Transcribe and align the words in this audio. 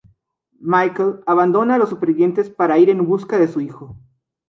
Michael 0.61 1.19
abandona 1.27 1.75
a 1.75 1.77
los 1.77 1.89
supervivientes 1.89 2.49
para 2.49 2.79
ir 2.79 2.89
en 2.89 3.05
busca 3.05 3.37
de 3.37 3.47
su 3.47 3.61
hijo. 3.61 3.97